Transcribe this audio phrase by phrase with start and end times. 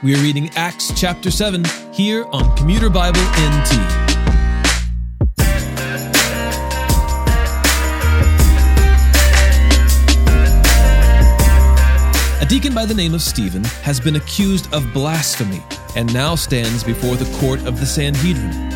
[0.00, 3.72] We are reading Acts chapter 7 here on Commuter Bible NT.
[12.40, 15.64] A deacon by the name of Stephen has been accused of blasphemy
[15.96, 18.70] and now stands before the court of the Sanhedrin.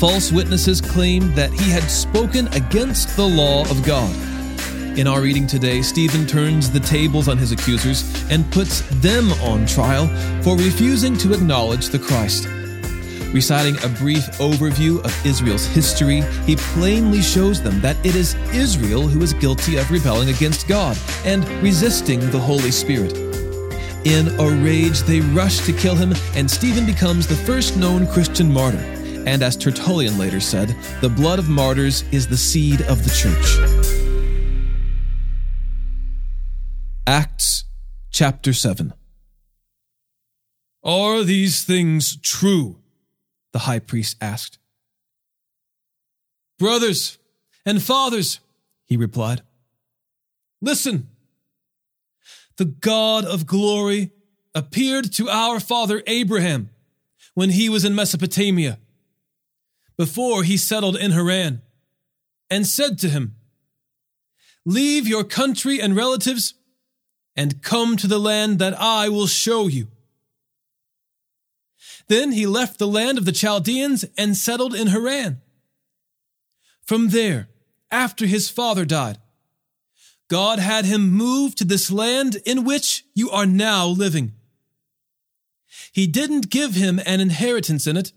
[0.00, 4.12] False witnesses claim that he had spoken against the law of God.
[4.96, 9.64] In our reading today, Stephen turns the tables on his accusers and puts them on
[9.64, 10.06] trial
[10.42, 12.46] for refusing to acknowledge the Christ.
[13.32, 19.08] Reciting a brief overview of Israel's history, he plainly shows them that it is Israel
[19.08, 23.16] who is guilty of rebelling against God and resisting the Holy Spirit.
[24.04, 28.52] In a rage, they rush to kill him, and Stephen becomes the first known Christian
[28.52, 28.84] martyr.
[29.26, 33.81] And as Tertullian later said, the blood of martyrs is the seed of the church.
[37.06, 37.64] Acts
[38.10, 38.92] chapter 7.
[40.84, 42.78] Are these things true?
[43.52, 44.58] The high priest asked.
[46.58, 47.18] Brothers
[47.66, 48.38] and fathers,
[48.84, 49.42] he replied,
[50.60, 51.08] listen.
[52.56, 54.12] The God of glory
[54.54, 56.70] appeared to our father Abraham
[57.34, 58.78] when he was in Mesopotamia,
[59.96, 61.62] before he settled in Haran,
[62.50, 63.34] and said to him,
[64.64, 66.54] Leave your country and relatives
[67.36, 69.88] and come to the land that I will show you.
[72.08, 75.40] Then he left the land of the Chaldeans and settled in Haran.
[76.82, 77.48] From there,
[77.90, 79.18] after his father died,
[80.28, 84.32] God had him move to this land in which you are now living.
[85.92, 88.12] He didn't give him an inheritance in it,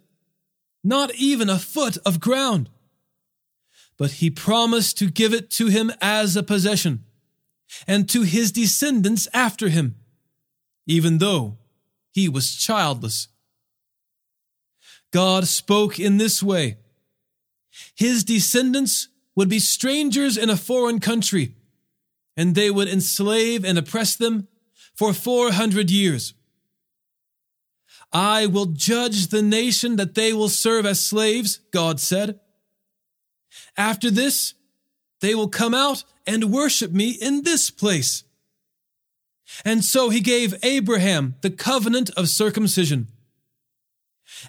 [0.83, 2.69] not even a foot of ground,
[3.97, 7.03] but he promised to give it to him as a possession
[7.87, 9.95] and to his descendants after him,
[10.87, 11.57] even though
[12.11, 13.27] he was childless.
[15.11, 16.77] God spoke in this way
[17.95, 21.55] His descendants would be strangers in a foreign country,
[22.37, 24.47] and they would enslave and oppress them
[24.93, 26.33] for 400 years.
[28.13, 32.39] I will judge the nation that they will serve as slaves, God said.
[33.75, 34.53] After this,
[35.25, 38.23] they will come out and worship me in this place.
[39.63, 43.07] And so he gave Abraham the covenant of circumcision.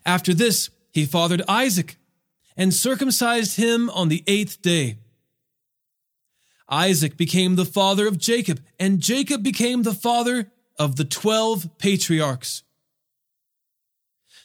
[0.04, 1.96] After this, he fathered Isaac
[2.56, 4.98] and circumcised him on the eighth day.
[6.68, 12.62] Isaac became the father of Jacob, and Jacob became the father of the twelve patriarchs.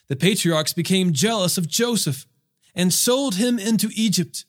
[0.08, 2.28] The patriarchs became jealous of Joseph
[2.76, 4.46] and sold him into Egypt.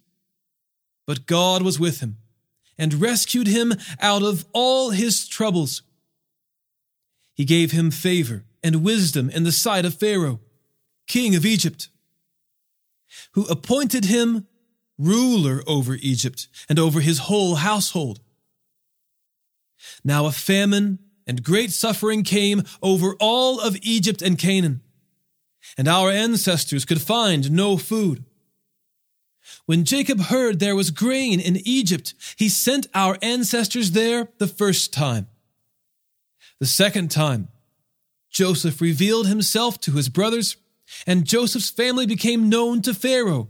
[1.07, 2.19] But God was with him
[2.79, 5.83] and rescued him out of all his troubles.
[7.35, 10.41] He gave him favor and wisdom in the sight of Pharaoh,
[11.07, 11.89] king of Egypt,
[13.33, 14.47] who appointed him
[14.99, 18.21] ruler over Egypt and over his whole household.
[20.05, 24.81] Now a famine and great suffering came over all of Egypt and Canaan,
[25.77, 28.25] and our ancestors could find no food.
[29.67, 34.93] When Jacob heard there was grain in Egypt, he sent our ancestors there the first
[34.93, 35.29] time.
[36.61, 37.49] The second time,
[38.31, 40.57] Joseph revealed himself to his brothers,
[41.07, 43.49] and Joseph's family became known to Pharaoh.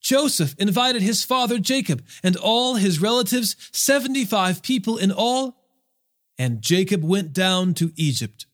[0.00, 5.64] Joseph invited his father Jacob and all his relatives, 75 people in all,
[6.38, 8.46] and Jacob went down to Egypt.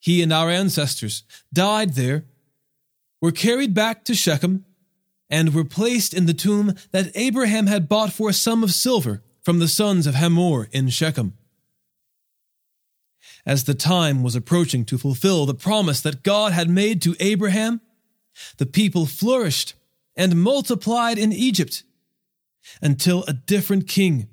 [0.00, 1.22] He and our ancestors
[1.52, 2.24] died there
[3.20, 4.64] were carried back to Shechem
[5.28, 9.22] and were placed in the tomb that Abraham had bought for a sum of silver
[9.42, 11.34] from the sons of Hamor in Shechem.
[13.46, 17.80] As the time was approaching to fulfill the promise that God had made to Abraham,
[18.58, 19.74] the people flourished
[20.16, 21.82] and multiplied in Egypt
[22.82, 24.28] until a different king,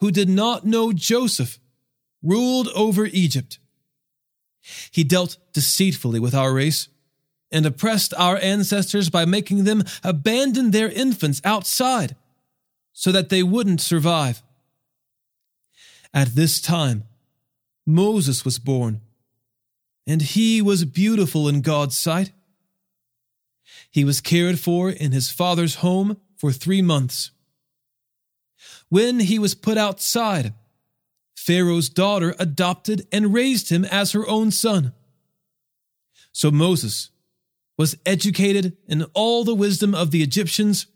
[0.00, 1.58] who did not know Joseph,
[2.22, 3.58] ruled over Egypt.
[4.90, 6.88] He dealt deceitfully with our race
[7.50, 12.14] and oppressed our ancestors by making them abandon their infants outside
[12.92, 14.42] so that they wouldn't survive.
[16.12, 17.04] At this time,
[17.86, 19.00] Moses was born,
[20.06, 22.32] and he was beautiful in God's sight.
[23.90, 27.30] He was cared for in his father's home for three months.
[28.88, 30.54] When he was put outside,
[31.36, 34.92] Pharaoh's daughter adopted and raised him as her own son.
[36.32, 37.10] So Moses
[37.78, 40.86] was educated in all the wisdom of the Egyptians,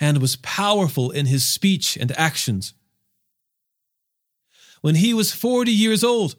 [0.00, 2.72] and was powerful in his speech and actions.
[4.80, 6.36] When he was 40 years old,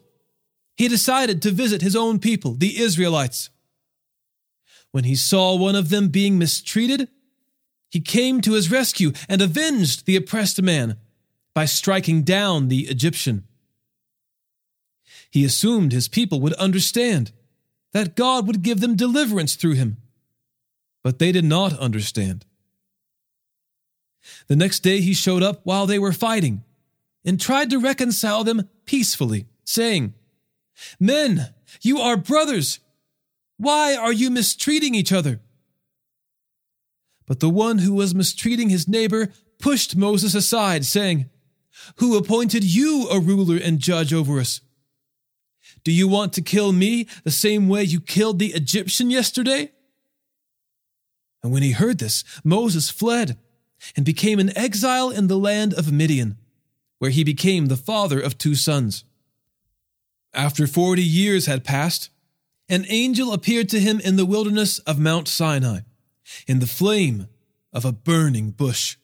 [0.76, 3.50] he decided to visit his own people, the Israelites.
[4.90, 7.08] When he saw one of them being mistreated,
[7.88, 10.96] he came to his rescue and avenged the oppressed man
[11.54, 13.44] by striking down the Egyptian.
[15.30, 17.32] He assumed his people would understand,
[17.96, 19.96] that God would give them deliverance through him.
[21.02, 22.44] But they did not understand.
[24.48, 26.62] The next day he showed up while they were fighting
[27.24, 30.12] and tried to reconcile them peacefully, saying,
[31.00, 32.80] Men, you are brothers.
[33.56, 35.40] Why are you mistreating each other?
[37.24, 41.30] But the one who was mistreating his neighbor pushed Moses aside, saying,
[41.96, 44.60] Who appointed you a ruler and judge over us?
[45.86, 49.70] Do you want to kill me the same way you killed the Egyptian yesterday?
[51.44, 53.38] And when he heard this, Moses fled
[53.94, 56.38] and became an exile in the land of Midian,
[56.98, 59.04] where he became the father of two sons.
[60.34, 62.10] After forty years had passed,
[62.68, 65.82] an angel appeared to him in the wilderness of Mount Sinai,
[66.48, 67.28] in the flame
[67.72, 68.96] of a burning bush.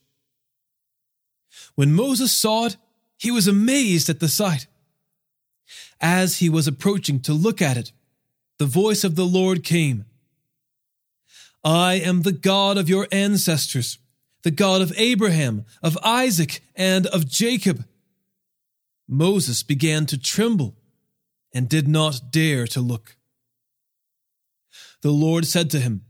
[1.77, 2.77] When Moses saw it,
[3.19, 4.67] he was amazed at the sight.
[6.01, 7.93] As he was approaching to look at it,
[8.59, 10.05] the voice of the Lord came
[11.65, 13.99] I am the God of your ancestors,
[14.43, 17.85] the God of Abraham, of Isaac, and of Jacob.
[19.09, 20.75] Moses began to tremble
[21.55, 23.17] and did not dare to look.
[25.03, 26.03] The Lord said to him,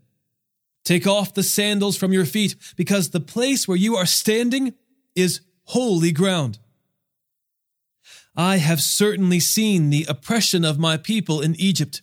[0.85, 4.75] Take off the sandals from your feet, because the place where you are standing
[5.15, 6.59] is holy ground.
[8.35, 12.03] I have certainly seen the oppression of my people in Egypt.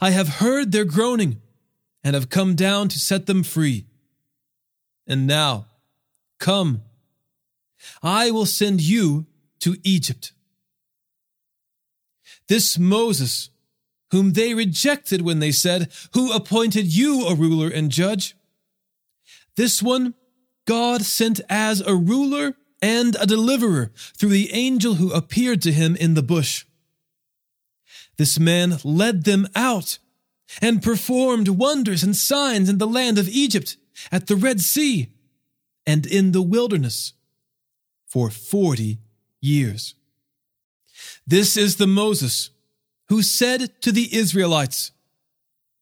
[0.00, 1.40] I have heard their groaning
[2.02, 3.86] and have come down to set them free.
[5.06, 5.66] And now,
[6.38, 6.82] come,
[8.02, 9.26] I will send you
[9.60, 10.32] to Egypt.
[12.48, 13.48] This Moses,
[14.10, 18.36] whom they rejected when they said, Who appointed you a ruler and judge?
[19.56, 20.14] This one
[20.66, 22.54] God sent as a ruler
[22.84, 26.66] and a deliverer through the angel who appeared to him in the bush.
[28.18, 29.98] This man led them out
[30.60, 33.78] and performed wonders and signs in the land of Egypt,
[34.12, 35.08] at the Red Sea,
[35.86, 37.14] and in the wilderness
[38.06, 38.98] for forty
[39.40, 39.94] years.
[41.26, 42.50] This is the Moses
[43.08, 44.92] who said to the Israelites,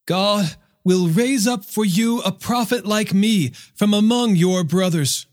[0.05, 5.27] God will raise up for you a prophet like me from among your brothers.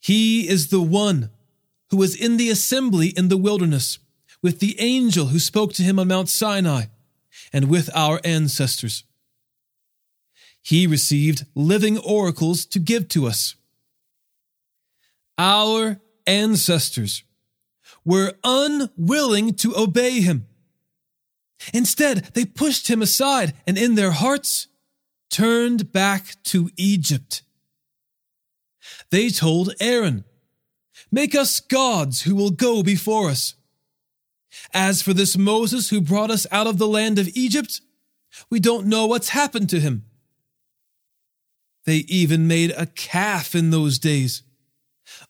[0.00, 1.30] He is the one
[1.90, 3.98] who was in the assembly in the wilderness
[4.42, 6.84] with the angel who spoke to him on Mount Sinai
[7.52, 9.04] and with our ancestors.
[10.62, 13.54] He received living oracles to give to us.
[15.36, 17.24] Our ancestors
[18.04, 20.46] were unwilling to obey him.
[21.74, 24.68] Instead, they pushed him aside and in their hearts
[25.30, 27.42] turned back to Egypt.
[29.10, 30.24] They told Aaron,
[31.10, 33.54] Make us gods who will go before us.
[34.72, 37.80] As for this Moses who brought us out of the land of Egypt,
[38.48, 40.04] we don't know what's happened to him.
[41.84, 44.42] They even made a calf in those days,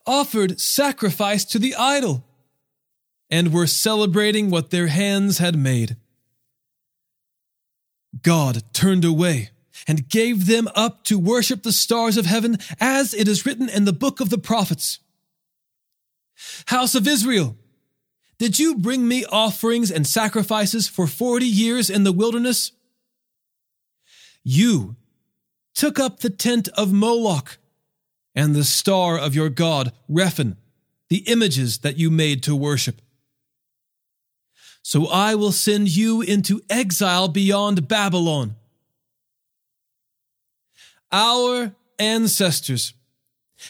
[0.06, 2.24] offered sacrifice to the idol,
[3.30, 5.96] and were celebrating what their hands had made.
[8.22, 9.50] God turned away
[9.86, 13.84] and gave them up to worship the stars of heaven, as it is written in
[13.84, 14.98] the book of the prophets.
[16.66, 17.56] House of Israel,
[18.38, 22.72] did you bring me offerings and sacrifices for forty years in the wilderness?
[24.42, 24.96] You
[25.74, 27.58] took up the tent of Moloch
[28.34, 30.56] and the star of your god, Rephan,
[31.08, 33.02] the images that you made to worship.
[34.82, 38.56] So I will send you into exile beyond Babylon.
[41.12, 42.94] Our ancestors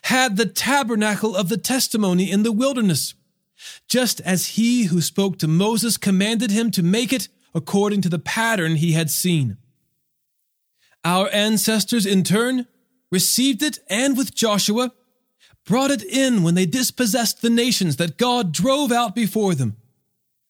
[0.02, 3.14] had the tabernacle of the testimony in the wilderness,
[3.88, 8.18] just as he who spoke to Moses commanded him to make it according to the
[8.18, 9.56] pattern he had seen.
[11.04, 12.66] Our ancestors, in turn,
[13.11, 14.92] received it and with Joshua
[15.64, 19.76] brought it in when they dispossessed the nations that God drove out before them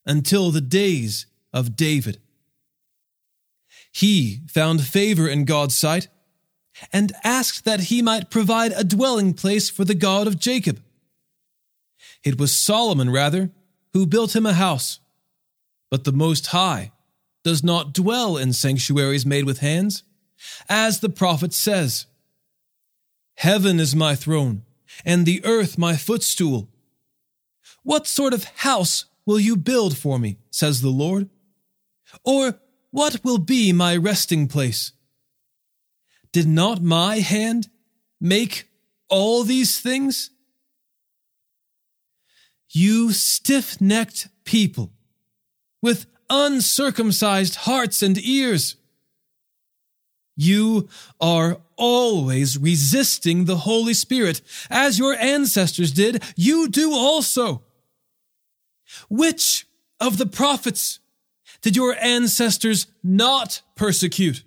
[0.05, 2.19] until the days of David.
[3.91, 6.07] He found favor in God's sight
[6.91, 10.81] and asked that he might provide a dwelling place for the God of Jacob.
[12.23, 13.51] It was Solomon, rather,
[13.93, 14.99] who built him a house.
[15.89, 16.91] But the Most High
[17.43, 20.03] does not dwell in sanctuaries made with hands,
[20.69, 22.05] as the prophet says
[23.35, 24.63] Heaven is my throne,
[25.03, 26.69] and the earth my footstool.
[27.83, 31.29] What sort of house will you build for me, says the Lord?
[32.23, 32.59] Or
[32.91, 34.91] what will be my resting place?
[36.31, 37.69] Did not my hand
[38.19, 38.69] make
[39.09, 40.29] all these things?
[42.69, 44.93] You stiff necked people
[45.81, 48.77] with uncircumcised hearts and ears.
[50.37, 50.87] You
[51.19, 57.63] are always resisting the Holy Spirit, as your ancestors did, you do also.
[59.09, 59.67] Which
[59.99, 60.99] of the prophets
[61.61, 64.43] did your ancestors not persecute?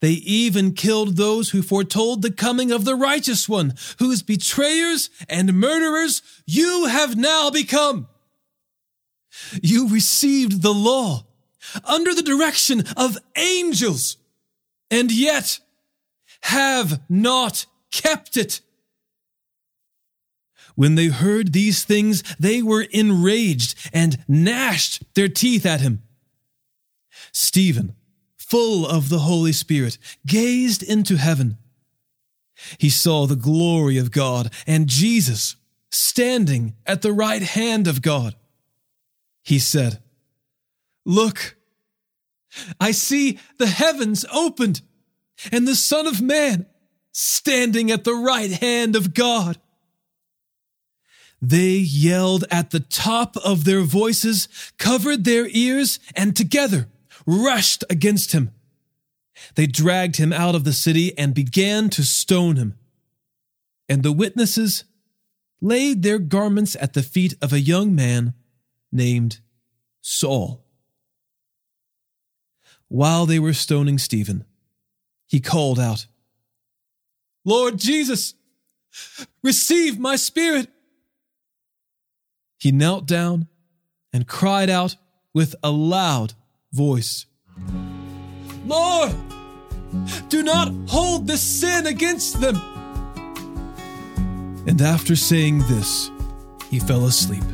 [0.00, 5.54] They even killed those who foretold the coming of the righteous one, whose betrayers and
[5.54, 8.08] murderers you have now become.
[9.62, 11.26] You received the law
[11.84, 14.16] under the direction of angels,
[14.90, 15.58] and yet
[16.42, 18.60] have not kept it.
[20.74, 26.02] When they heard these things, they were enraged and gnashed their teeth at him.
[27.32, 27.96] Stephen,
[28.48, 31.58] full of the Holy Spirit, gazed into heaven.
[32.78, 35.56] He saw the glory of God and Jesus
[35.90, 38.36] standing at the right hand of God.
[39.42, 40.00] He said,
[41.04, 41.56] Look,
[42.80, 44.80] I see the heavens opened
[45.50, 46.66] and the Son of Man
[47.12, 49.58] standing at the right hand of God.
[51.42, 54.48] They yelled at the top of their voices,
[54.78, 56.88] covered their ears, and together
[57.26, 58.52] rushed against him.
[59.54, 62.78] They dragged him out of the city and began to stone him.
[63.88, 64.84] And the witnesses
[65.60, 68.34] laid their garments at the feet of a young man
[68.92, 69.40] named
[70.00, 70.64] Saul.
[72.88, 74.44] While they were stoning Stephen,
[75.26, 76.06] he called out,
[77.44, 78.34] Lord Jesus,
[79.42, 80.68] receive my spirit.
[82.58, 83.48] He knelt down
[84.12, 84.96] and cried out
[85.34, 86.34] with a loud
[86.76, 87.24] voice
[88.66, 89.14] Lord,
[90.28, 92.56] do not hold this sin against them.
[94.66, 96.10] And after saying this,
[96.68, 97.44] he fell asleep.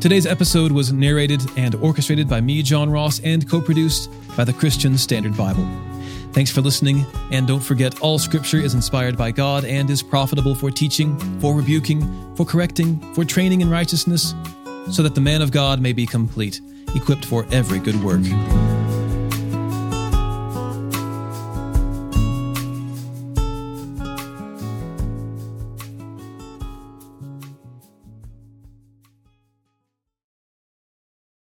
[0.00, 4.52] Today's episode was narrated and orchestrated by me, John Ross, and co produced by the
[4.52, 5.68] Christian Standard Bible.
[6.36, 10.54] Thanks for listening, and don't forget all scripture is inspired by God and is profitable
[10.54, 14.34] for teaching, for rebuking, for correcting, for training in righteousness,
[14.90, 16.60] so that the man of God may be complete,
[16.94, 18.20] equipped for every good work.